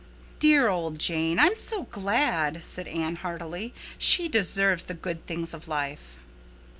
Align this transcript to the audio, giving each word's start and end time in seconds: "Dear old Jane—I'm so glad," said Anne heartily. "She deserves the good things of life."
"Dear 0.39 0.67
old 0.67 0.97
Jane—I'm 0.97 1.55
so 1.55 1.83
glad," 1.83 2.61
said 2.65 2.87
Anne 2.87 3.17
heartily. 3.17 3.71
"She 3.99 4.27
deserves 4.27 4.85
the 4.85 4.95
good 4.95 5.27
things 5.27 5.53
of 5.53 5.67
life." 5.67 6.17